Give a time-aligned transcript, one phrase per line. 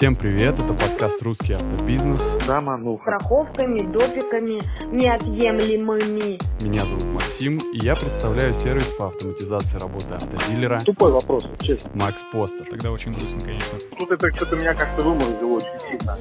[0.00, 2.22] Всем привет, это подкаст «Русский автобизнес».
[2.46, 3.02] Замануха.
[3.02, 6.38] страховками, допиками неотъемлемыми.
[6.64, 11.90] Меня зовут Максим, и я представляю сервис по автоматизации работы автодилера Тупой вопрос, честно.
[11.92, 12.66] Макс Постер.
[12.70, 13.78] Тогда очень грустно, конечно.
[13.98, 16.18] Тут это что-то меня как-то выморозило очень сильно.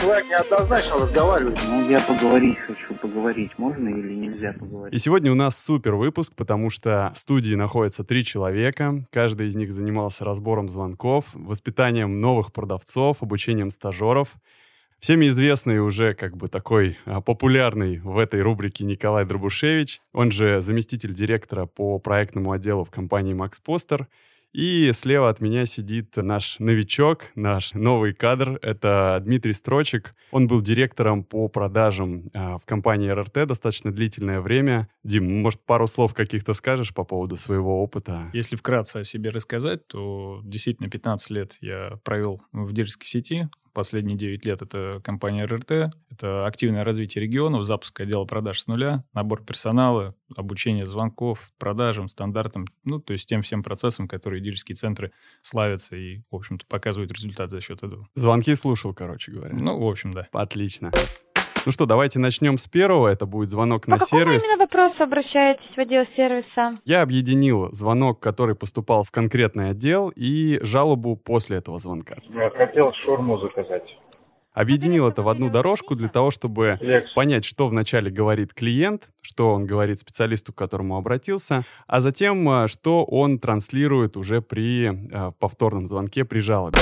[0.00, 1.60] Человек неоднозначно разговаривает.
[1.68, 2.94] Ну, я поговорить хочу.
[3.18, 4.94] Поговорить можно или нельзя поговорить?
[4.94, 9.02] И сегодня у нас супер выпуск, потому что в студии находится три человека.
[9.10, 14.36] Каждый из них занимался разбором звонков, воспитанием новых продавцов, обучением стажеров.
[15.00, 20.60] Всеми известный уже как бы такой а, популярный в этой рубрике Николай Дробушевич, он же
[20.60, 24.06] заместитель директора по проектному отделу в компании Макс Постер.
[24.52, 28.58] И слева от меня сидит наш новичок, наш новый кадр.
[28.62, 30.14] Это Дмитрий Строчек.
[30.30, 34.88] Он был директором по продажам а, в компании РРТ достаточно длительное время.
[35.04, 38.30] Дим, может, пару слов каких-то скажешь по поводу своего опыта?
[38.32, 43.48] Если вкратце о себе рассказать, то действительно 15 лет я провел в дилерской сети.
[43.78, 45.94] Последние 9 лет это компания РРТ.
[46.10, 52.66] Это активное развитие регионов, запуск отдела продаж с нуля, набор персонала, обучение звонков, продажам, стандартам,
[52.82, 55.12] ну, то есть тем всем процессам, которые дилерские центры
[55.42, 58.08] славятся и, в общем-то, показывают результат за счет этого.
[58.16, 59.54] Звонки слушал, короче говоря.
[59.54, 60.26] Ну, в общем, да.
[60.32, 60.90] Отлично.
[61.68, 63.08] Ну что, давайте начнем с первого.
[63.08, 64.42] Это будет звонок По на какому сервис.
[64.42, 66.80] именно вопросу обращаетесь в отдел сервиса?
[66.86, 72.16] Я объединил звонок, который поступал в конкретный отдел, и жалобу после этого звонка.
[72.30, 73.82] Я хотел шурму заказать.
[74.54, 77.12] Объединил это в одну дорожку для того, чтобы Лекс.
[77.12, 82.66] понять, что вначале говорит клиент, что он говорит специалисту, к которому обратился, а затем, а,
[82.68, 86.78] что он транслирует уже при а, повторном звонке, при жалобе.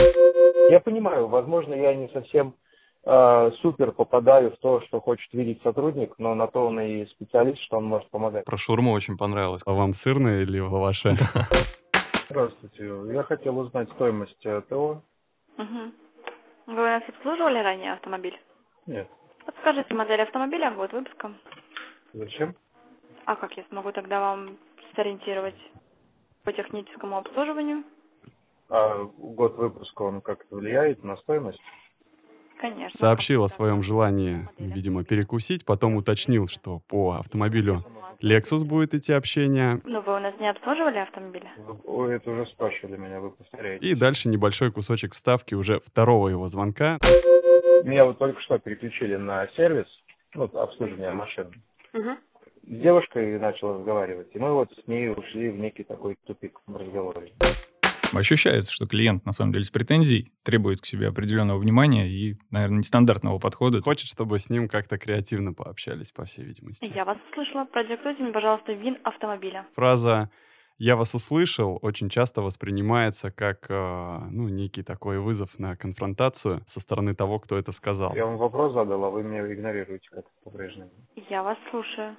[0.70, 2.65] Я понимаю, возможно, я не совсем э,
[3.06, 7.76] супер попадаю в то, что хочет видеть сотрудник, но на то он и специалист, что
[7.76, 8.44] он может помогать.
[8.44, 9.62] Про шаурму очень понравилось.
[9.64, 11.16] А вам сырное или лаваше?
[12.28, 12.84] Здравствуйте.
[13.12, 15.02] Я хотел узнать стоимость э, ТО.
[15.56, 15.92] Угу.
[16.66, 18.36] Вы у нас обслуживали ранее автомобиль?
[18.86, 19.08] Нет.
[19.44, 21.32] Подскажите модель автомобиля, год выпуска.
[22.12, 22.56] Зачем?
[23.24, 24.58] А как я смогу тогда вам
[24.96, 25.54] сориентировать
[26.42, 27.84] по техническому обслуживанию?
[28.68, 31.60] А год выпуска, он как-то влияет на стоимость?
[32.60, 32.98] Конечно.
[32.98, 37.84] Сообщил о своем желании, видимо, перекусить, потом уточнил, что по автомобилю
[38.22, 41.48] Lexus будет идти общение, Ну, вы у нас не обслуживали автомобили?
[41.84, 43.86] Вы это уже спрашивали меня, вы повторяете.
[43.86, 46.98] и дальше небольшой кусочек вставки уже второго его звонка.
[47.84, 49.86] Меня вот только что переключили на сервис,
[50.34, 51.52] ну, обслуживание машин.
[51.92, 52.10] Угу.
[52.62, 56.74] С девушкой начал разговаривать, и мы вот с ней ушли в некий такой тупик в
[56.76, 57.32] разговоре.
[58.14, 62.78] Ощущается, что клиент, на самом деле, с претензией требует к себе определенного внимания и, наверное,
[62.78, 63.80] нестандартного подхода.
[63.82, 66.90] Хочет, чтобы с ним как-то креативно пообщались, по всей видимости.
[66.94, 67.64] Я вас услышала.
[67.64, 69.66] Продиктуйте мне, пожалуйста, ВИН автомобиля.
[69.74, 70.30] Фраза
[70.78, 76.80] «я вас услышал» очень часто воспринимается как э, ну, некий такой вызов на конфронтацию со
[76.80, 78.14] стороны того, кто это сказал.
[78.14, 80.90] Я вам вопрос задал, а вы меня игнорируете как по-прежнему.
[81.28, 82.16] Я вас слушаю.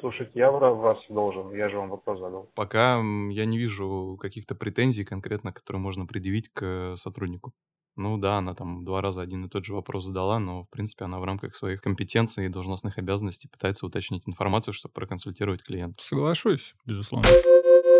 [0.00, 2.48] Слушайте, я вас должен, я же вам вопрос задал.
[2.54, 7.52] Пока я не вижу каких-то претензий конкретно, которые можно предъявить к э, сотруднику.
[7.96, 11.04] Ну да, она там два раза один и тот же вопрос задала, но, в принципе,
[11.04, 15.96] она в рамках своих компетенций и должностных обязанностей пытается уточнить информацию, чтобы проконсультировать клиента.
[15.98, 17.28] Соглашусь, безусловно.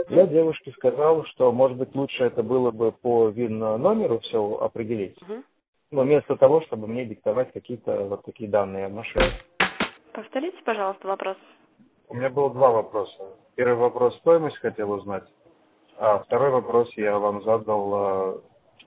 [0.08, 5.20] Я девушке сказал, что, может быть, лучше это было бы по ВИН-номеру все определить.
[5.20, 5.44] Мгм.
[5.90, 9.24] Но вместо того, чтобы мне диктовать какие-то вот такие данные о машине.
[10.12, 11.36] Повторите, пожалуйста, вопрос.
[12.08, 13.36] У меня было два вопроса.
[13.54, 15.24] Первый вопрос стоимость хотел узнать,
[15.98, 18.40] а второй вопрос я вам задал, э,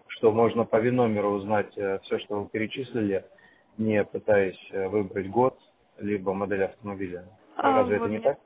[0.07, 3.25] что можно по ВИН-номеру узнать все, что вы перечислили,
[3.77, 5.57] не пытаясь э, выбрать год,
[5.99, 7.25] либо модель автомобиля.
[7.55, 8.39] А, Разве вы это не меня- так?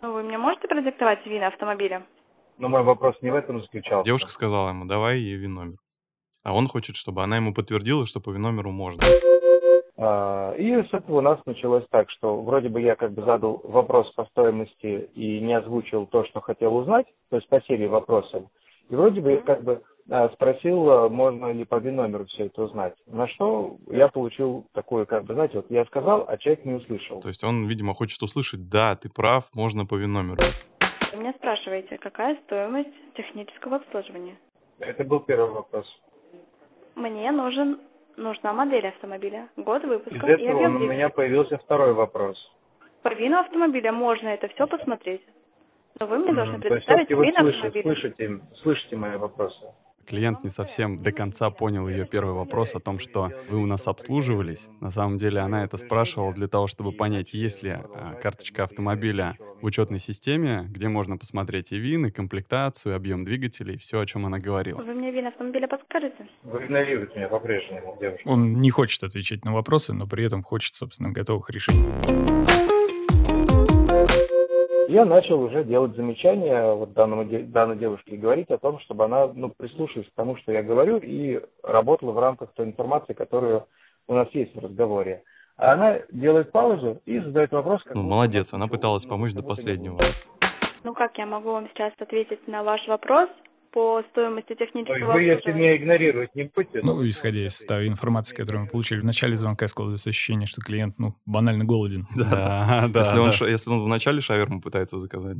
[0.00, 2.06] Ну, вы мне можете продиктовать ВИН автомобиля?
[2.58, 4.04] Но мой вопрос не в этом заключался.
[4.06, 5.76] Девушка сказала ему, давай ей ВИН-номер.
[6.44, 9.00] А он хочет, чтобы она ему подтвердила, что по ВИН-номеру можно.
[10.04, 13.60] А, И с этого у нас началось так, что вроде бы я как бы задал
[13.62, 18.44] вопрос по стоимости и не озвучил то, что хотел узнать, то есть по серии вопросов.
[18.90, 22.64] И вроде бы я как бы а, спросил, а, можно ли по ВИН-номеру все это
[22.64, 22.94] узнать.
[23.06, 27.20] На что я получил такое, как бы, знаете, вот я сказал, а человек не услышал.
[27.20, 30.38] То есть он, видимо, хочет услышать, да, ты прав, можно по ВИН-номеру.
[31.12, 34.36] Вы меня спрашиваете, какая стоимость технического обслуживания?
[34.80, 35.86] Это был первый вопрос.
[36.96, 37.78] Мне нужен
[38.16, 42.36] нужна модель автомобиля, год Из выпуска и этого объем у меня появился второй вопрос.
[43.02, 45.22] По вину автомобиля можно это все посмотреть.
[46.00, 47.82] Но вы мне должны есть предоставить все-таки вы вин слышите, автомобиля.
[47.82, 49.66] слышите, слышите мои вопросы.
[50.06, 53.86] Клиент не совсем до конца понял ее первый вопрос о том, что вы у нас
[53.86, 54.68] обслуживались.
[54.80, 59.36] На самом деле она это спрашивала для того, чтобы понять, есть ли а, карточка автомобиля
[59.60, 64.06] в учетной системе, где можно посмотреть и ВИН, и комплектацию, и объем двигателей, все, о
[64.06, 64.82] чем она говорила.
[64.82, 66.28] Вы мне ВИН автомобиля подскажете?
[66.42, 68.28] Вы игнорируете меня по-прежнему, девушка.
[68.28, 72.81] Он не хочет отвечать на вопросы, но при этом хочет, собственно, готовых решений.
[74.92, 79.26] Я начал уже делать замечания вот данному, данной девушке и говорить о том, чтобы она
[79.28, 83.64] ну, прислушалась к тому, что я говорю, и работала в рамках той информации, которую
[84.06, 85.22] у нас есть в разговоре.
[85.56, 87.80] А она делает паузу и задает вопрос.
[87.94, 89.96] Ну, молодец, она пыталась помочь до последнего.
[90.84, 93.30] Ну как я могу вам сейчас ответить на ваш вопрос?
[93.72, 96.80] По стоимости технического Вы, если меня игнорировать не будете...
[96.82, 100.98] Ну, исходя из той информации, которую мы получили в начале звонка, складывается ощущение, что клиент,
[100.98, 102.06] ну, банально голоден.
[102.16, 103.00] Да, да.
[103.00, 105.36] Если, Он, если он в начале шаверму пытается заказать.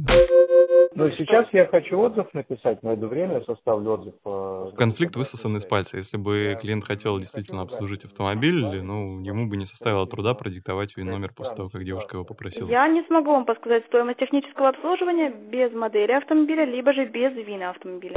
[0.94, 4.14] Ну, сейчас я хочу отзыв написать, найду время, составлю отзыв.
[4.24, 5.96] Э, Конфликт высосан из пальца.
[5.96, 11.32] Если бы клиент хотел действительно обслужить автомобиль, ну, ему бы не составило труда продиктовать номер
[11.34, 12.68] после того, как девушка его попросила.
[12.68, 17.70] Я не смогу вам подсказать стоимость технического обслуживания без модели автомобиля, либо же без вина
[17.70, 18.16] автомобиля.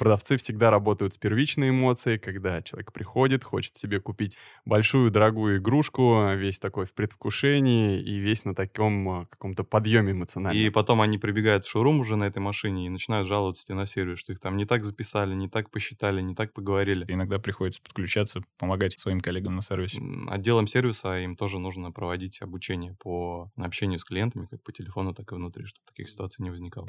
[0.00, 6.26] Продавцы всегда работают с первичной эмоцией, когда человек приходит, хочет себе купить большую дорогую игрушку,
[6.36, 10.58] весь такой в предвкушении и весь на таком а, каком-то подъеме эмоциональном.
[10.58, 14.20] И потом они прибегают в шоурум уже на этой машине и начинают жаловаться на сервис,
[14.20, 17.04] что их там не так записали, не так посчитали, не так поговорили.
[17.06, 20.00] Иногда приходится подключаться, помогать своим коллегам на сервисе.
[20.30, 25.30] Отделом сервиса им тоже нужно проводить обучение по общению с клиентами, как по телефону, так
[25.30, 26.86] и внутри, чтобы таких ситуаций не возникало.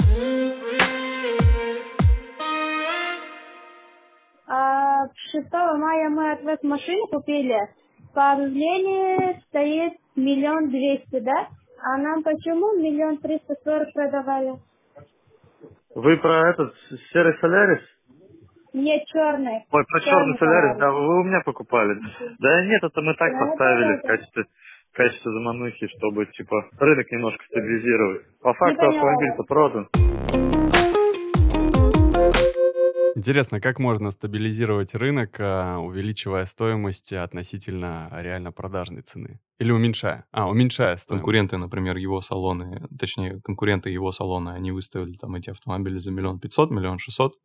[5.31, 7.57] 6 мая мы от вас машину купили.
[8.13, 11.48] По объявлению стоит миллион двести, да?
[11.83, 14.56] А нам почему миллион триста сорок продавали?
[15.95, 16.74] Вы про этот
[17.12, 17.81] серый Солярис?
[18.74, 19.66] Нет, черный.
[19.72, 21.98] Ой, про черный, черный Солярис, да, вы у меня покупали.
[22.39, 24.45] Да нет, это мы так да, поставили в качестве,
[24.94, 28.22] качестве заманухи, чтобы, типа, рынок немножко стабилизировать.
[28.42, 29.88] По факту автомобиль-то продан.
[33.21, 39.39] Интересно, как можно стабилизировать рынок, а, увеличивая стоимость относительно реально продажной цены?
[39.59, 40.25] Или уменьшая?
[40.31, 41.21] А, уменьшая стоимость.
[41.21, 46.39] Конкуренты, например, его салоны, точнее, конкуренты его салона, они выставили там эти автомобили за миллион
[46.39, 47.35] пятьсот, миллион шестьсот.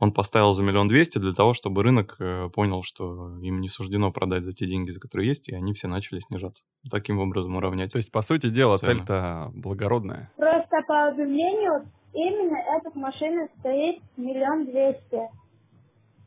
[0.00, 4.10] Он поставил за миллион двести для того, чтобы рынок э, понял, что им не суждено
[4.10, 6.64] продать за те деньги, за которые есть, и они все начали снижаться.
[6.90, 7.92] Таким образом уравнять.
[7.92, 10.32] То есть, по сути дела, цель-то благородная.
[10.36, 10.61] Просто
[10.92, 15.18] по объявлению Именно эта машина стоит миллион двести.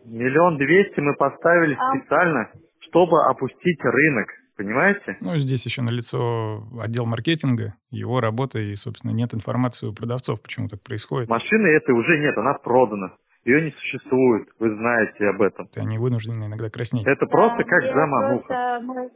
[0.03, 1.95] Миллион двести мы поставили а...
[1.95, 4.27] специально, чтобы опустить рынок.
[4.57, 5.17] Понимаете?
[5.19, 10.69] Ну, здесь еще налицо отдел маркетинга, его работа, и, собственно, нет информации у продавцов, почему
[10.69, 11.29] так происходит.
[11.29, 13.11] Машины этой уже нет, она продана.
[13.43, 15.67] Ее не существует, вы знаете об этом.
[15.75, 17.05] Они вынуждены иногда краснеть.
[17.05, 18.81] Это просто как замануха.
[18.83, 19.15] Просто...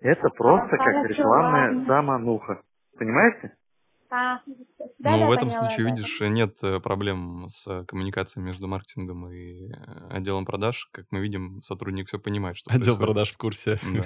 [0.00, 2.62] Это просто как рекламная замануха.
[2.98, 3.52] Понимаете?
[4.12, 4.40] А,
[4.98, 5.90] да, ну, да, в этом поняла, случае, да.
[5.92, 10.88] видишь, нет э, проблем с коммуникацией между маркетингом и э, отделом продаж.
[10.90, 13.06] Как мы видим, сотрудник все понимает, что Отдел происходит.
[13.06, 13.80] продаж в курсе.
[13.84, 14.02] Да.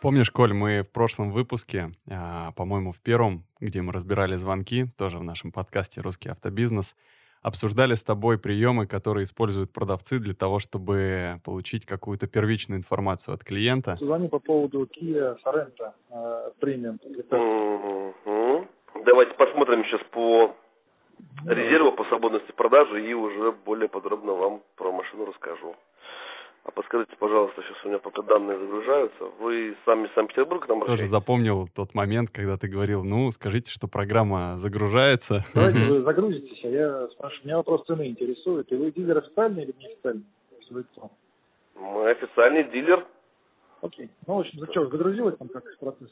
[0.00, 5.18] Помнишь, Коль, мы в прошлом выпуске, а, по-моему, в первом, где мы разбирали звонки, тоже
[5.18, 6.94] в нашем подкасте «Русский автобизнес»,
[7.42, 13.44] обсуждали с тобой приемы, которые используют продавцы для того, чтобы получить какую-то первичную информацию от
[13.44, 13.96] клиента.
[14.00, 16.98] Звоню по поводу Kia Sorento э, премиум.
[19.04, 20.54] Давайте посмотрим сейчас по
[21.46, 25.76] резерву, по свободности продажи и уже более подробно вам про машину расскажу.
[26.64, 29.24] А подскажите, пожалуйста, сейчас у меня пока данные загружаются.
[29.40, 33.88] Вы сами из Санкт-Петербурга там Тоже запомнил тот момент, когда ты говорил, ну, скажите, что
[33.88, 35.44] программа загружается.
[35.54, 38.70] Давайте вы загрузитесь, а я спрашиваю, меня вопрос цены интересует.
[38.70, 40.24] И вы дилер официальный или не официальный?
[41.74, 43.06] Мы официальный дилер.
[43.80, 44.10] Окей.
[44.26, 46.10] Ну, в общем, что, загрузилось там как процесс?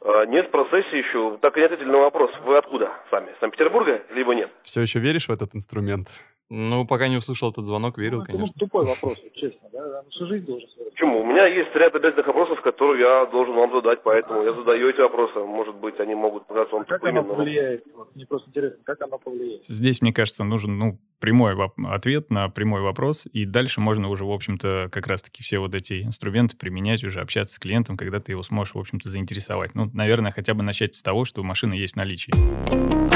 [0.00, 1.38] А, нет, в процессе еще.
[1.40, 2.30] Так и не ответили на вопрос.
[2.44, 3.32] Вы откуда сами?
[3.40, 4.50] Санкт-Петербурга, либо нет?
[4.62, 6.08] Все еще веришь в этот инструмент?
[6.50, 8.54] Ну, пока не услышал этот звонок, верил, ну, конечно.
[8.54, 10.02] Ну, тупой вопрос, честно, да?
[10.10, 11.22] Всю жизнь должен Почему?
[11.22, 15.00] У меня есть ряд обязательных вопросов, которые я должен вам задать, поэтому я задаю эти
[15.00, 15.40] вопросы.
[15.40, 17.84] Может быть, они могут показаться вам а как оно повлияет?
[17.96, 19.64] Вот, мне просто интересно, как оно повлияет?
[19.64, 21.56] Здесь, мне кажется, нужен, ну, прямой
[21.90, 26.04] ответ на прямой вопрос, и дальше можно уже, в общем-то, как раз-таки все вот эти
[26.04, 29.74] инструменты применять, уже общаться с клиентом, когда ты его сможешь, в общем-то, заинтересовать.
[29.74, 33.13] Ну, наверное, хотя бы начать с того, что машина есть в наличии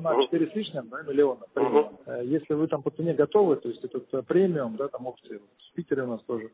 [0.00, 1.44] цена 4 с лишним да, миллиона.
[1.54, 2.24] Uh-huh.
[2.24, 5.74] Если вы там по цене готовы, то есть этот э, премиум, да, там опции, в
[5.74, 6.50] Питере у нас тоже,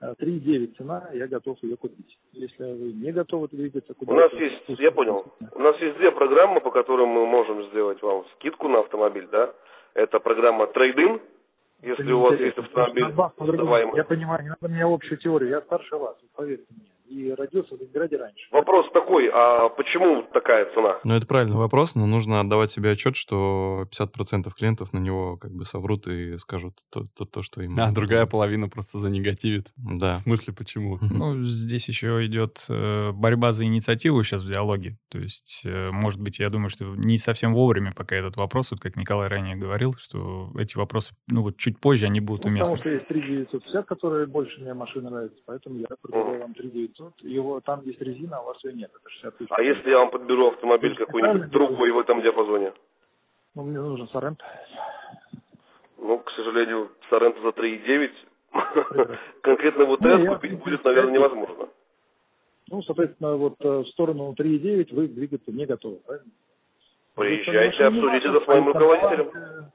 [0.00, 2.18] 3,9 цена, я готов ее купить.
[2.32, 6.10] Если вы не готовы двигаться куда У нас есть, я понял, у нас есть две
[6.10, 9.54] программы, по которым мы можем сделать вам скидку на автомобиль, да?
[9.94, 11.20] Это программа Trade-in,
[11.82, 13.06] если у вас есть автомобиль.
[13.96, 17.80] Я понимаю, не надо мне общую теорию, я старше вас, поверьте мне и родился в
[17.80, 18.46] Ленинграде раньше.
[18.50, 20.98] Вопрос такой, а почему такая цена?
[21.04, 25.52] Ну, это правильный вопрос, но нужно отдавать себе отчет, что 50% клиентов на него как
[25.52, 27.78] бы соврут и скажут то, то, то что им...
[27.78, 29.72] А другая половина просто занегативит.
[29.76, 30.14] Да.
[30.14, 30.98] В смысле, почему?
[31.14, 34.96] Ну, здесь еще идет э, борьба за инициативу сейчас в диалоге.
[35.10, 38.80] То есть, э, может быть, я думаю, что не совсем вовремя пока этот вопрос, вот
[38.80, 42.76] как Николай ранее говорил, что эти вопросы, ну вот чуть позже они будут ну, уместны.
[42.76, 47.22] Потому что есть 3950, которые больше мне машины нравятся, поэтому я предлагаю вам 3900 500,
[47.22, 49.50] его там есть резина, а у вас ее нет, это 60 тысяч.
[49.50, 52.72] А если я вам подберу автомобиль какой-нибудь другой в этом диапазоне?
[53.54, 54.40] Ну, мне нужен Сорент.
[55.98, 58.10] Ну, к сожалению, Сорент за 3,9
[59.42, 61.68] конкретно вот этот купить будет, наверное, невозможно.
[62.70, 66.30] Ну, соответственно, вот э, в сторону 3,9 вы двигаться не готовы, правильно?
[67.14, 69.70] Приезжайте, обсудите это с моим руководителем.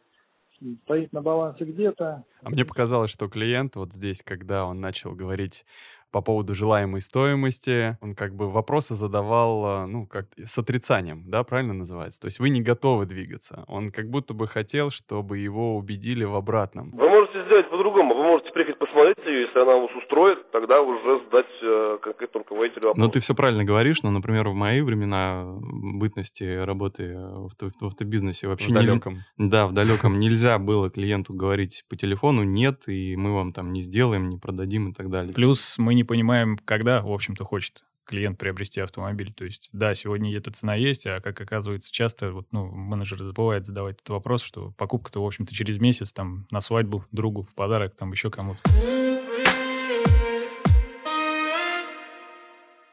[0.84, 2.26] Стоит на балансе где-то.
[2.44, 5.66] А мне показалось, что клиент вот здесь, когда он начал говорить
[6.12, 7.98] по поводу желаемой стоимости.
[8.01, 12.20] Он как бы вопросы задавал, а, ну, как с отрицанием, да, правильно называется?
[12.20, 13.63] То есть вы не готовы двигаться.
[13.68, 16.92] Он как будто бы хотел, чтобы его убедили в обратном.
[16.92, 18.16] Вы можете сделать по-другому.
[18.16, 18.88] Вы можете приехать посмотреть
[19.25, 23.06] ее, если она вас устроит, тогда уже сдать конкретному руководителю вопрос.
[23.06, 28.48] Ну, ты все правильно говоришь, но, например, в мои времена бытности работы в, в автобизнесе
[28.48, 28.70] вообще...
[28.70, 29.20] В далеком.
[29.38, 33.74] Не, да, в далеком нельзя было клиенту говорить по телефону «нет», и мы вам там
[33.74, 35.34] не сделаем, не продадим и так далее.
[35.34, 39.32] Плюс мы не понимаем, когда, в общем-то, хочет клиент приобрести автомобиль.
[39.32, 43.66] То есть, да, сегодня эта цена есть, а как оказывается, часто вот, ну, менеджер забывает
[43.66, 47.96] задавать этот вопрос, что покупка-то, в общем-то, через месяц, там, на свадьбу, другу, в подарок,
[47.96, 48.62] там, еще кому-то.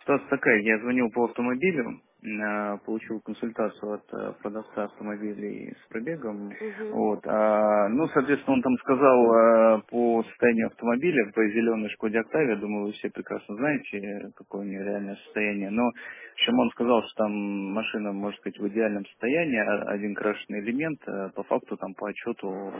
[0.06, 6.46] Ситуация такая, я звонил по автомобилю, Э, получил консультацию от э, продавца автомобилей с пробегом.
[6.48, 6.90] Угу.
[6.92, 7.20] Вот.
[7.24, 12.86] А, ну, соответственно, он там сказал э, по состоянию автомобиля, по зеленой Шкоде Октавия, думаю,
[12.86, 15.70] вы все прекрасно знаете, какое у нее реальное состояние.
[15.70, 15.88] Но
[16.36, 17.32] чем он сказал, что там
[17.72, 20.98] машина, можно сказать, в идеальном состоянии, а, один крашеный элемент,
[21.34, 22.72] по факту там по отчету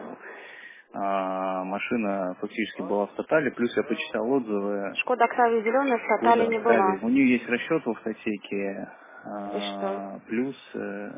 [0.99, 4.95] а, машина фактически была в тотале, плюс я почитал отзывы.
[4.97, 6.99] Шкода Октавия зеленая в тотале не была.
[7.03, 8.89] У нее есть расчет в автотеке,
[9.25, 11.11] а, плюс, э,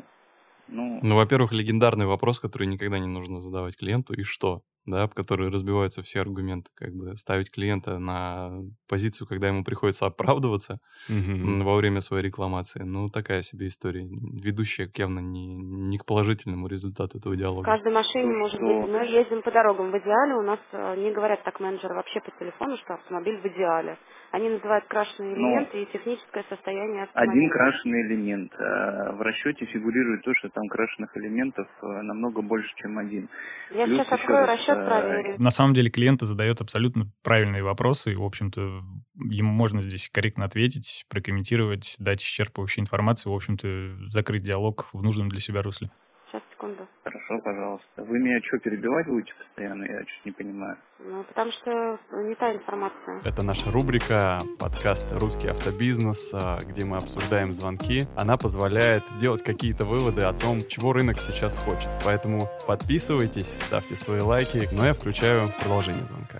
[0.67, 0.99] ну...
[1.01, 4.63] Ну, во-первых, легендарный вопрос, который никогда не нужно задавать клиенту, и что?
[4.89, 8.49] Да, в которой разбиваются все аргументы, как бы ставить клиента на
[8.87, 10.79] позицию, когда ему приходится оправдываться
[11.09, 11.63] mm-hmm.
[11.63, 12.83] во время своей рекламации.
[12.83, 14.07] Ну, такая себе история,
[14.43, 17.63] ведущая явно не, не к положительному результату этого диалога.
[17.63, 18.89] В каждой машине может быть.
[18.89, 22.31] Мы ездим по дорогам в идеале, у нас э, не говорят так менеджеры вообще по
[22.39, 23.97] телефону, что автомобиль в идеале.
[24.31, 27.31] Они называют крашеные ну, элементы ну, и техническое состояние автомобиля.
[27.31, 28.53] Один крашеный элемент.
[28.59, 33.27] Э, в расчете фигурирует то, что там крашеных элементов э, намного больше, чем один.
[33.71, 35.35] Я Плюс сейчас открою расчет, проверю.
[35.37, 38.81] На самом деле клиент задает абсолютно правильные вопросы, и, в общем-то,
[39.15, 45.29] ему можно здесь корректно ответить, прокомментировать, дать исчерпывающую информацию, в общем-то, закрыть диалог в нужном
[45.29, 45.91] для себя русле.
[46.27, 46.87] Сейчас, секунду.
[47.29, 48.03] Хорошо, пожалуйста.
[48.03, 49.83] Вы меня что, перебивать будете постоянно?
[49.83, 50.77] Я чуть не понимаю.
[50.99, 53.21] Ну, потому что не та информация.
[53.23, 58.03] Это наша рубрика, подкаст «Русский автобизнес», а, где мы обсуждаем звонки.
[58.17, 61.89] Она позволяет сделать какие-то выводы о том, чего рынок сейчас хочет.
[62.03, 66.39] Поэтому подписывайтесь, ставьте свои лайки, но я включаю продолжение звонка.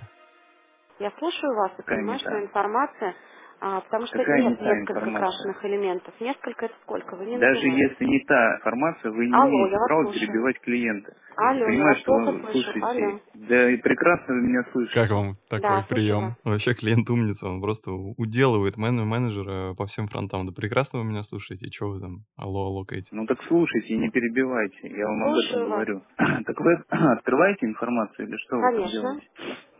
[0.98, 3.14] Я слушаю вас и понимаю, что информация
[3.60, 5.54] а, потому что Какая нет несколько информация?
[5.62, 6.14] элементов.
[6.20, 7.14] Несколько это сколько?
[7.16, 7.82] Вы не Даже называете.
[7.88, 11.12] если не та информация, вы не Алло, имеете права перебивать клиента.
[11.36, 12.80] Алло, Понимаю, что вы слушаете.
[12.80, 13.20] Алло.
[13.34, 15.00] Да и прекрасно вы меня слышите.
[15.00, 16.36] Как вам такой да, прием?
[16.44, 20.46] Вообще клиент умница, он просто уделывает мен менеджера по всем фронтам.
[20.46, 23.08] Да прекрасно вы меня слушаете, и что вы там алло, алло, каете?
[23.12, 26.02] Ну так слушайте и не перебивайте, я вам об этом говорю.
[26.46, 28.82] так вы открываете информацию или что Конечно.
[28.84, 29.26] вы делаете?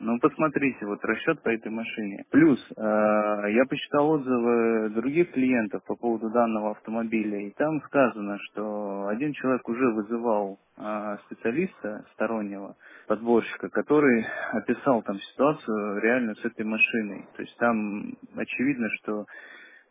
[0.02, 2.24] Ну, посмотрите, вот расчет по этой машине.
[2.30, 9.08] Плюс, э, я посчитал отзывы других клиентов по поводу данного автомобиля, и там сказано, что
[9.08, 12.76] один человек уже вызывал э, специалиста стороннего,
[13.08, 17.26] подборщика, который описал там ситуацию реально с этой машиной.
[17.36, 19.26] То есть там очевидно, что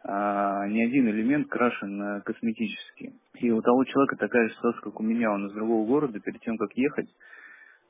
[0.01, 3.13] а, ни один элемент крашен а, косметически.
[3.35, 6.39] И у того человека такая же ситуация, как у меня, он из другого города, перед
[6.41, 7.09] тем, как ехать,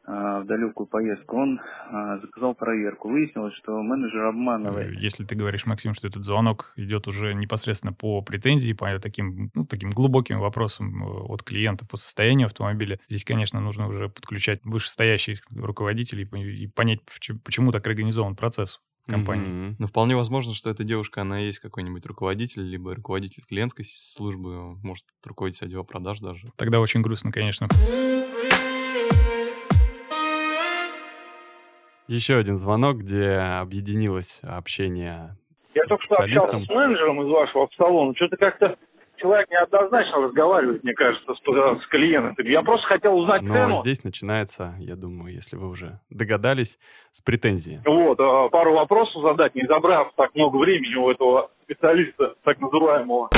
[0.09, 1.61] в далекую поездку, он
[1.91, 3.09] а, заказал проверку.
[3.09, 4.99] Выяснилось, что менеджер обманывает.
[4.99, 9.65] Если ты говоришь, Максим, что этот звонок идет уже непосредственно по претензии, по таким, ну,
[9.65, 15.41] таким глубоким вопросам э, от клиента по состоянию автомобиля, здесь, конечно, нужно уже подключать вышестоящих
[15.55, 17.01] руководителей и понять,
[17.43, 18.81] почему так организован процесс.
[19.05, 19.47] компании.
[19.47, 19.75] Mm-hmm.
[19.77, 25.05] Ну, вполне возможно, что эта девушка, она есть какой-нибудь руководитель, либо руководитель клиентской службы, может
[25.23, 26.51] руководить отдел продаж даже.
[26.55, 27.67] Тогда очень грустно, конечно.
[32.09, 37.69] Еще один звонок, где объединилось общение с Я только что общался с менеджером из вашего
[37.77, 38.15] салона.
[38.15, 38.77] Что-то как-то
[39.17, 42.47] человек неоднозначно разговаривает, мне кажется, с, с клиентом.
[42.47, 43.75] Я просто хотел узнать Но цену.
[43.75, 46.79] здесь начинается, я думаю, если вы уже догадались,
[47.11, 47.79] с претензии.
[47.85, 53.31] Вот, а, пару вопросов задать, не забрав так много времени у этого специалиста, так называемого.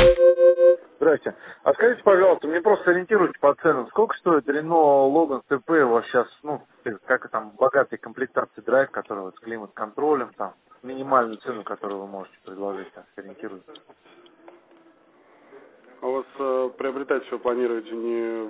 [0.98, 1.36] Здрасте.
[1.64, 3.88] А скажите, пожалуйста, мне просто ориентируйте по ценам.
[3.88, 6.62] Сколько стоит Рено Логан ТП у вас сейчас, ну,
[7.06, 12.38] как там, богатые комплектации драйв, которые вот с климат-контролем, там, минимальную цену, которую вы можете
[12.46, 13.66] предложить, так, сориентируйте.
[16.02, 18.48] А у вас э, приобретать все планируете не,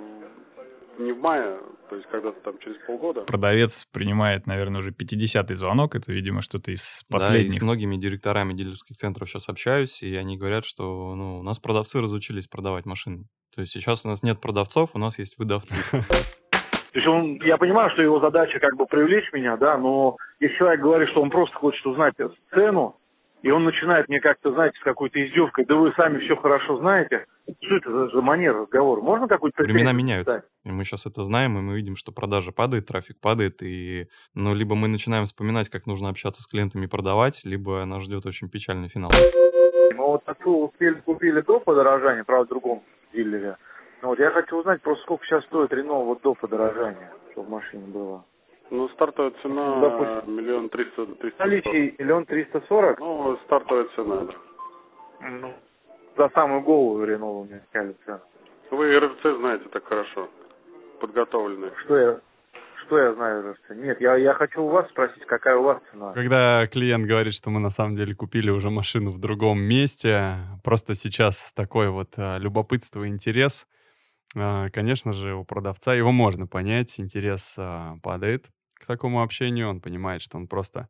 [0.98, 1.58] не в мае,
[1.88, 3.22] то есть когда-то там через полгода?
[3.22, 5.94] Продавец принимает, наверное, уже 50-й звонок.
[5.94, 7.50] Это, видимо, что-то из последних.
[7.50, 11.42] Да, и с многими директорами дилерских центров сейчас общаюсь, и они говорят, что ну, у
[11.42, 13.24] нас продавцы разучились продавать машины.
[13.54, 15.76] То есть сейчас у нас нет продавцов, у нас есть выдавцы.
[16.92, 20.56] То есть он, я понимаю, что его задача как бы привлечь меня, да, но если
[20.58, 22.14] человек говорит, что он просто хочет узнать
[22.50, 22.96] цену,
[23.42, 27.26] и он начинает мне как-то, знаете, с какой-то издевкой, да вы сами все хорошо знаете.
[27.60, 29.00] Что это за, манера разговора?
[29.00, 30.44] Можно какую-то Времена меняются.
[30.64, 34.54] И мы сейчас это знаем, и мы видим, что продажа падает, трафик падает, и ну,
[34.54, 38.48] либо мы начинаем вспоминать, как нужно общаться с клиентами и продавать, либо нас ждет очень
[38.48, 39.10] печальный финал.
[39.96, 42.82] Мы вот отцу успели, купили до подорожания, правда, в другом
[43.12, 43.56] дилере.
[44.02, 47.50] Ну, вот я хочу узнать просто, сколько сейчас стоит Рено вот до подорожания, чтобы в
[47.50, 48.24] машине было.
[48.70, 51.06] Ну, стартовая цена Допустим, миллион триста...
[51.38, 52.98] Наличие миллион триста сорок?
[53.00, 54.34] Ну, стартовая цена, да.
[55.28, 55.54] Ну,
[56.16, 58.20] за самую голову Рено у меня сказали цену.
[58.70, 60.30] Вы РФЦ знаете так хорошо,
[61.00, 61.72] подготовленные.
[61.84, 62.20] Что я,
[62.86, 63.70] что я знаю РФЦ?
[63.76, 66.12] Нет, я, я хочу у вас спросить, какая у вас цена.
[66.12, 70.94] Когда клиент говорит, что мы на самом деле купили уже машину в другом месте, просто
[70.94, 73.66] сейчас такой вот а, любопытство и интерес,
[74.34, 78.46] а, конечно же, у продавца его можно понять, интерес а, падает
[78.80, 80.88] к такому общению, он понимает, что он просто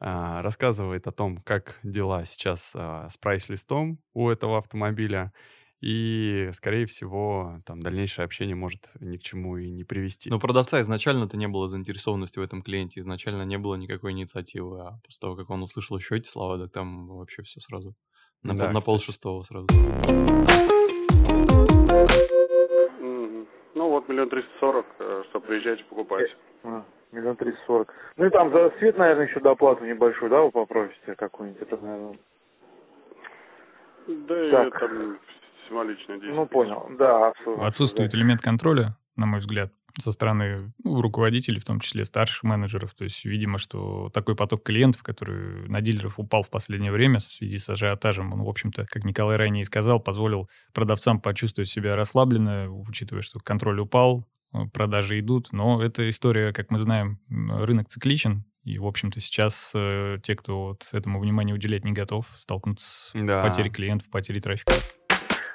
[0.00, 5.32] рассказывает о том, как дела сейчас а, с прайс-листом у этого автомобиля,
[5.80, 10.28] и, скорее всего, там дальнейшее общение может ни к чему и не привести.
[10.28, 14.98] Но продавца изначально-то не было заинтересованности в этом клиенте, изначально не было никакой инициативы, а
[15.04, 17.94] после того, как он услышал еще эти слова, так там вообще все сразу.
[18.42, 19.68] На, Да, пол, на пол шестого сразу.
[23.74, 26.34] Ну, вот миллион триста сорок, э, что приезжайте, покупайте.
[26.64, 27.94] А, Миллион триста сорок.
[28.16, 31.62] Ну и там за свет, наверное, еще доплату небольшую, да, вы попросите какую-нибудь?
[31.62, 32.18] Это, наверное...
[34.06, 34.78] Да и Так.
[34.80, 35.18] там
[35.68, 36.34] символичное действие.
[36.34, 36.86] Ну, понял.
[36.98, 37.66] Да, абсолютно.
[37.66, 42.94] Отсутствует элемент контроля, на мой взгляд, со стороны ну, руководителей, в том числе старших менеджеров.
[42.94, 47.22] То есть, видимо, что такой поток клиентов, который на дилеров упал в последнее время в
[47.22, 51.96] связи с ажиотажем, он, в общем-то, как Николай ранее и сказал, позволил продавцам почувствовать себя
[51.96, 54.24] расслабленно, учитывая, что контроль упал,
[54.72, 55.52] продажи идут.
[55.52, 60.66] Но эта история, как мы знаем, рынок цикличен, и, в общем-то, сейчас э, те, кто
[60.68, 63.42] вот этому внимания уделять не готов, столкнутся с Да.
[63.42, 64.72] потерей клиентов, потерей трафика.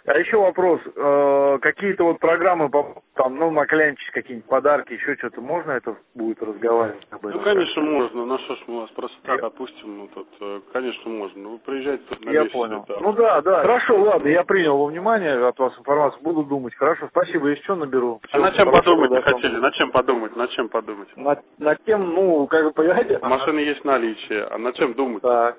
[0.06, 0.82] А еще вопрос.
[0.96, 2.70] э, какие-то вот программы,
[3.16, 7.40] там, ну, наклянчить какие-нибудь подарки, еще что-то, можно это будет разговаривать об этом?
[7.40, 8.26] Ну, конечно, можно.
[8.26, 9.98] На что ж мы вас просто так отпустим?
[10.00, 11.42] Ну, тут, э, конечно, можно.
[11.42, 12.86] Ну, вы приезжайте тут на Я 10 понял.
[12.86, 12.96] да.
[13.00, 13.62] Ну да, да.
[13.62, 16.76] Хорошо, ладно, я принял во внимание от вас информацию, буду думать.
[16.76, 18.20] Хорошо, спасибо, если что, наберу.
[18.34, 19.56] А на чем подумать не хотели?
[19.56, 20.36] На чем подумать?
[20.36, 21.08] На чем подумать?
[21.16, 23.20] На, на тем, ну, как вы понимаете...
[23.20, 25.22] Машины есть в наличии, а на чем думать?
[25.22, 25.58] Так.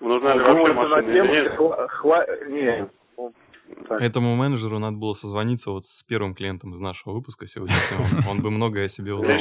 [0.00, 1.52] Нужна ли Ну, вообще машина или нет?
[1.58, 2.88] хва- хва- не, ну,
[3.88, 4.00] так.
[4.02, 8.28] Этому менеджеру надо было созвониться вот с первым клиентом из нашего выпуска сегодняшнего.
[8.28, 9.38] Он, он бы многое о себе узнал.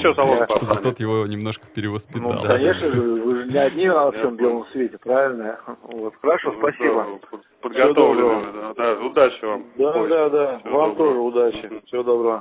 [0.49, 2.33] Чтобы тот его немножко перевоспитал.
[2.33, 5.59] Ну, да, Конечно же, вы же не одни во всем белом свете, правильно?
[5.83, 7.19] Вот, хорошо, Ну, спасибо.
[7.61, 9.05] Да, под- Подготовлены, да, да.
[9.05, 9.65] Удачи вам.
[9.77, 10.61] Да, Ой, да, да.
[10.65, 10.95] Вам доброго.
[10.95, 11.81] тоже удачи.
[11.85, 12.39] Всего доброго.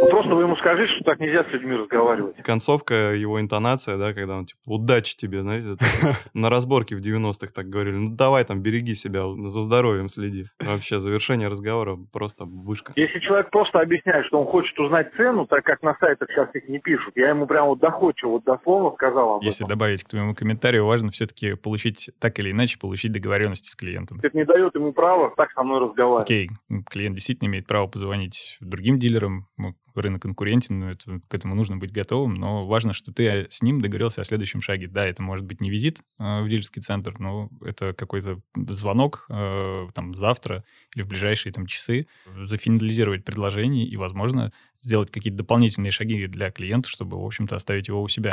[0.00, 2.36] Ну просто вы ему скажите, что так нельзя с людьми разговаривать.
[2.42, 5.76] Концовка, его интонация, да, когда он типа «удачи тебе», знаете,
[6.34, 7.96] на разборке в 90-х так говорили.
[7.96, 10.46] Ну давай там, береги себя, за здоровьем следи.
[10.60, 12.92] Вообще, завершение разговора просто вышка.
[12.96, 16.68] Если человек просто объясняет, что он хочет узнать цену, так как на сайтах сейчас их
[16.68, 19.76] не пишут, я ему прям вот доходчиво, вот дословно сказал об Если этом.
[19.76, 24.18] добавить к твоему комментарию, важно все-таки получить, так или иначе, получить договоренности с клиентом.
[24.22, 26.26] Это не дает ему права так со мной разговаривать.
[26.26, 26.48] Окей,
[26.88, 29.48] клиент действительно имеет право позвонить другим дилерам,
[29.96, 33.80] рынок конкурентен, но это- к этому нужно быть готовым, но важно, что ты с ним
[33.80, 34.86] договорился о следующем шаге.
[34.86, 39.88] Да, это может быть не визит э, в дилерский центр, но это какой-то звонок э,
[39.94, 40.62] там завтра
[40.94, 42.06] или в ближайшие там часы,
[42.40, 48.00] зафинализировать предложение и, возможно, сделать какие-то дополнительные шаги для клиента, чтобы, в общем-то, оставить его
[48.00, 48.30] у себя.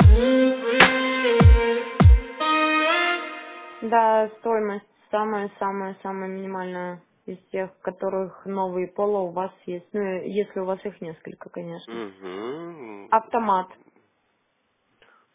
[3.82, 4.84] Да, стоимость
[5.16, 9.88] самая-самая-самая минимальная из тех, которых новые пола у вас есть.
[9.94, 11.92] Ну, если у вас их несколько, конечно.
[11.92, 13.08] Угу.
[13.10, 13.68] Автомат.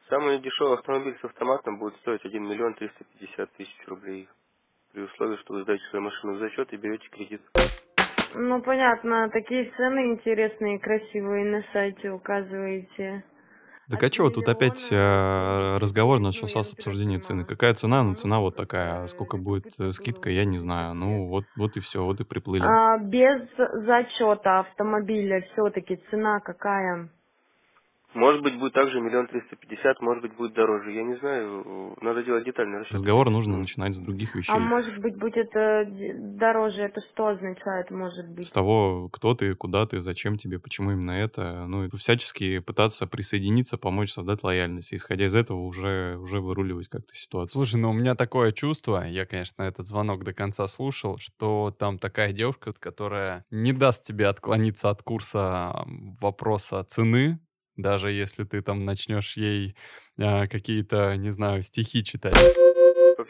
[0.07, 4.29] Самый дешевый автомобиль с автоматом будет стоить 1 миллион 350 тысяч рублей.
[4.93, 7.41] При условии, что вы сдаете свою машину в зачет и берете кредит.
[8.35, 13.23] Ну, понятно, такие цены интересные, красивые на сайте указываете.
[13.89, 17.43] Так а чего тут опять э, разговор начался с обсуждения цены?
[17.43, 18.03] Какая цена?
[18.03, 19.03] Ну, цена вот такая.
[19.03, 20.93] А сколько будет э, скидка, я не знаю.
[20.93, 22.63] Ну, вот, вот и все, вот и приплыли.
[22.63, 23.41] А, без
[23.85, 27.09] зачета автомобиля все-таки цена какая?
[28.13, 30.91] Может быть, будет также миллион триста пятьдесят, может быть, будет дороже.
[30.91, 32.93] Я не знаю, надо делать детальный расчет.
[32.93, 34.53] Разговор нужно начинать с других вещей.
[34.53, 35.85] А может быть, будет э,
[36.37, 36.81] дороже.
[36.81, 38.45] Это что означает, может быть?
[38.45, 41.65] С того, кто ты, куда ты, зачем тебе, почему именно это.
[41.67, 44.93] Ну, и всячески пытаться присоединиться, помочь создать лояльность.
[44.93, 47.53] И, исходя из этого, уже, уже выруливать как-то ситуацию.
[47.53, 51.97] Слушай, ну у меня такое чувство, я, конечно, этот звонок до конца слушал, что там
[51.97, 55.85] такая девушка, которая не даст тебе отклониться от курса
[56.19, 57.39] вопроса цены,
[57.81, 59.75] даже если ты там начнешь ей
[60.17, 62.70] э, какие-то, не знаю, стихи читать.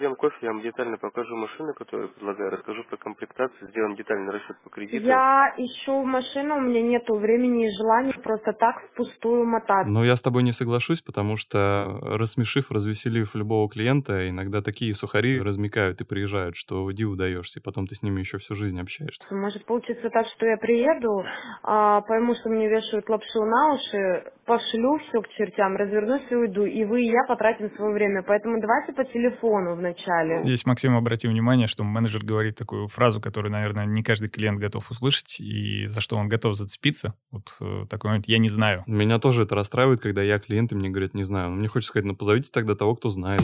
[0.02, 4.32] Попьем кофе, я вам детально покажу машину, которую я предлагаю, расскажу про комплектацию, сделаем детальный
[4.32, 5.06] расчет по кредиту.
[5.06, 9.94] Я ищу машину, у меня нету времени и желания просто так впустую мотаться.
[9.94, 15.40] Но я с тобой не соглашусь, потому что рассмешив, развеселив любого клиента, иногда такие сухари
[15.40, 19.28] размекают и приезжают, что диву даешься, и потом ты с ними еще всю жизнь общаешься.
[19.30, 21.24] Может получиться так, что я приеду,
[21.62, 26.66] а, пойму, что мне вешают лапшу на уши, пошлю все к чертям, развернусь и уйду,
[26.66, 28.24] и вы и я потратим свое время.
[28.24, 29.91] Поэтому давайте по телефону вначале.
[30.38, 34.90] Здесь Максим обратил внимание, что менеджер говорит такую фразу, которую, наверное, не каждый клиент готов
[34.92, 37.14] услышать, и за что он готов зацепиться.
[37.32, 38.84] Вот э, такой момент «я не знаю».
[38.88, 41.50] Меня тоже это расстраивает, когда я клиенты мне говорят «не знаю».
[41.50, 43.42] Но мне хочется сказать, ну позовите тогда того, кто знает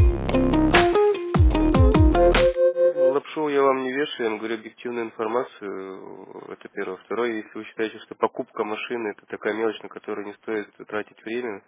[4.18, 6.98] вешаю, я вам говорю объективную информацию, это первое.
[7.06, 11.24] Второе, если вы считаете, что покупка машины это такая мелочь, на которую не стоит тратить
[11.24, 11.62] время,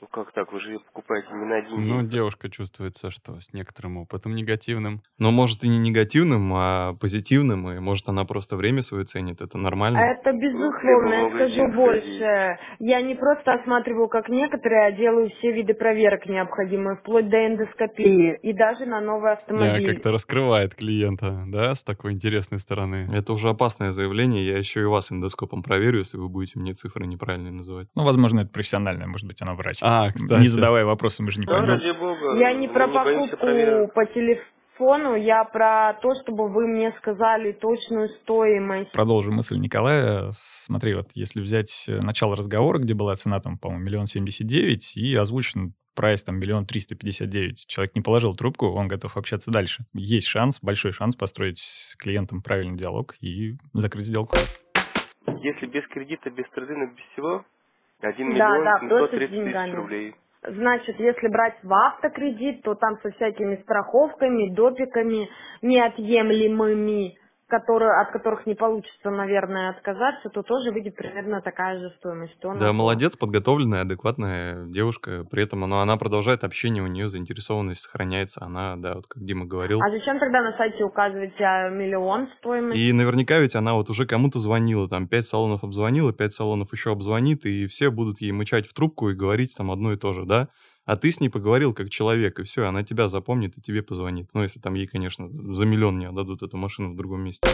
[0.00, 3.52] ну как так, вы же ее покупаете не на один Ну, девушка чувствуется, что с
[3.52, 5.00] некоторым опытом негативным.
[5.18, 9.58] Но может и не негативным, а позитивным, и может она просто время свое ценит, это
[9.58, 9.98] нормально.
[9.98, 12.58] Это безусловно, я скажу больше.
[12.78, 18.38] Я не просто осматриваю, как некоторые, а делаю все виды проверок необходимые, вплоть до эндоскопии,
[18.42, 19.86] и даже на новый автомобиль.
[19.86, 23.08] Да, как-то раскрывает клиента, да, с такой интересной стороны.
[23.12, 27.06] Это уже опасное заявление, я еще и вас эндоскопом проверю, если вы будете мне цифры
[27.06, 27.88] неправильно называть.
[27.94, 29.78] Ну, возможно, это профессиональное, может быть, она врач.
[29.80, 30.40] А, кстати.
[30.40, 31.80] Не задавая вопросы, мы же не поймем.
[32.38, 38.92] Я не про покупку по телефону, я про то, чтобы вы мне сказали точную стоимость.
[38.92, 40.28] Продолжу мысль Николая.
[40.32, 44.96] Смотри, вот если взять э, начало разговора, где была цена там, по-моему, миллион семьдесят девять,
[44.96, 47.66] и озвучен прайс там миллион триста пятьдесят девять.
[47.66, 49.84] Человек не положил трубку, он готов общаться дальше.
[49.94, 54.36] Есть шанс, большой шанс построить с клиентом правильный диалог и закрыть сделку.
[55.42, 57.44] Если без кредита, без трейдинга, без всего,
[58.00, 59.72] 1 Да, миллион да, 730 просто с тысяч деньгами.
[59.74, 60.14] рублей.
[60.48, 65.28] Значит, если брать в автокредит, то там со всякими страховками, допиками
[65.62, 72.36] неотъемлемыми, которые, от которых не получится, наверное, отказаться, то тоже выйдет примерно такая же стоимость.
[72.40, 75.24] То Да, молодец, подготовленная, адекватная девушка.
[75.30, 78.44] При этом она, она продолжает общение, у нее заинтересованность сохраняется.
[78.44, 79.80] Она, да, вот как Дима говорил.
[79.80, 82.78] А зачем тогда на сайте указывать а, миллион стоимость?
[82.78, 86.90] И наверняка ведь она вот уже кому-то звонила, там, пять салонов обзвонила, пять салонов еще
[86.90, 90.24] обзвонит, и все будут ей мычать в трубку и говорить там одно и то же,
[90.24, 90.48] да?
[90.86, 94.30] А ты с ней поговорил как человек, и все, она тебя запомнит и тебе позвонит.
[94.34, 97.48] Ну, если там ей, конечно, за миллион не отдадут эту машину в другом месте.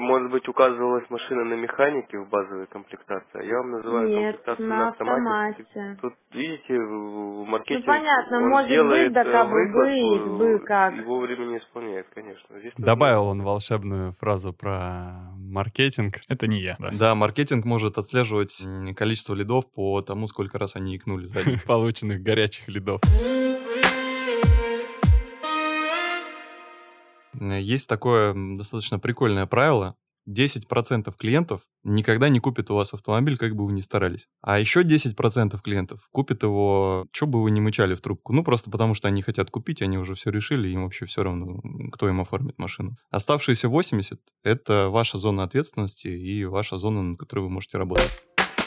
[0.00, 4.68] Может быть, указывалась машина на механике в базовой комплектации, а я вам называю Нет, комплектацию
[4.68, 5.62] на на автомате.
[5.62, 5.98] автомате.
[6.00, 10.38] Тут, видите, маркетинге Ну, понятно, он может делает быть, да э, как бы выкладку, быть,
[10.58, 10.94] бы как.
[10.96, 12.58] и вовремя не исполняет, конечно.
[12.58, 16.14] Здесь нужно- Добавил он волшебную фразу про маркетинг.
[16.28, 16.88] Это не я, да.
[16.92, 18.62] Да, маркетинг может отслеживать
[18.96, 21.58] количество лидов по тому, сколько раз они икнули сзади.
[21.66, 23.00] Полученных горячих лидов.
[27.50, 29.96] Есть такое достаточно прикольное правило.
[30.28, 34.28] 10% клиентов никогда не купят у вас автомобиль, как бы вы ни старались.
[34.40, 38.32] А еще 10% клиентов купят его, что бы вы ни мычали в трубку.
[38.32, 41.60] Ну, просто потому что они хотят купить, они уже все решили, им вообще все равно,
[41.90, 42.96] кто им оформит машину.
[43.10, 48.10] Оставшиеся 80— это ваша зона ответственности и ваша зона, на которой вы можете работать.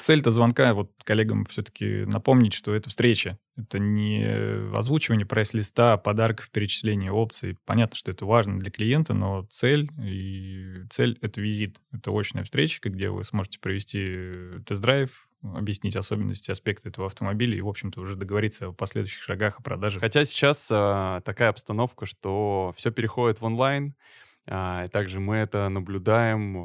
[0.05, 3.39] Цель-то звонка, вот коллегам все-таки напомнить, что это встреча.
[3.57, 4.23] Это не
[4.71, 7.57] озвучивание прайс-листа, подарков, перечисления опций.
[7.65, 11.81] Понятно, что это важно для клиента, но цель и цель— это визит.
[11.91, 17.67] Это очная встреча, где вы сможете провести тест-драйв, объяснить особенности, аспекты этого автомобиля и, в
[17.67, 19.99] общем-то, уже договориться о последующих шагах о продаже.
[19.99, 26.57] Хотя сейчас э, такая обстановка, что все переходит в онлайн, а, также мы это наблюдаем.
[26.57, 26.61] А,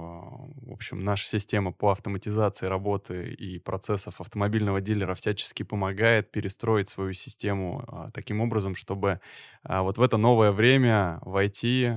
[0.66, 7.12] в общем, наша система по автоматизации работы и процессов автомобильного дилера всячески помогает перестроить свою
[7.12, 9.20] систему а, таким образом, чтобы
[9.62, 11.92] вот в это новое время войти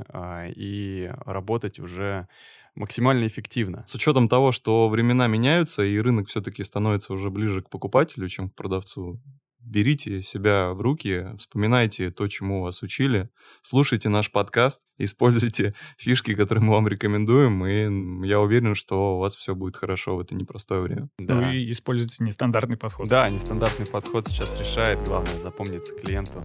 [0.55, 2.27] и работать уже
[2.75, 3.85] максимально эффективно.
[3.87, 8.49] С учетом того, что времена меняются и рынок все-таки становится уже ближе к покупателю, чем
[8.49, 9.21] к продавцу,
[9.63, 13.29] берите себя в руки, вспоминайте то, чему вас учили,
[13.61, 19.35] слушайте наш подкаст, используйте фишки, которые мы вам рекомендуем, и я уверен, что у вас
[19.35, 21.09] все будет хорошо в это непростое время.
[21.17, 21.35] Да.
[21.35, 23.07] Ну и используйте нестандартный подход.
[23.07, 26.43] Да, нестандартный подход сейчас решает, главное запомниться клиенту.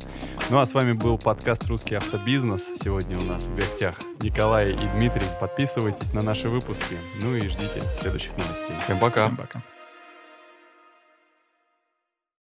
[0.50, 2.66] Ну а с вами был подкаст «Русский автобизнес».
[2.82, 5.26] Сегодня у нас в гостях Николай и Дмитрий.
[5.40, 8.76] Подписывайтесь на наши выпуски, ну и ждите следующих новостей.
[8.84, 9.26] Всем пока.
[9.26, 9.77] Всем пока.